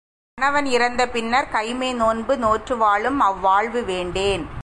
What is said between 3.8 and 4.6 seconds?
வேண்டேன்.